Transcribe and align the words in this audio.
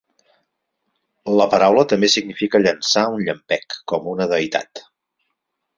La 1.41 1.47
paraula 1.51 1.83
també 1.93 2.11
significa 2.15 2.63
"llançar 2.65 3.07
un 3.19 3.25
llampec, 3.29 3.81
com 3.93 4.13
una 4.17 4.33
deïtat". 4.35 4.85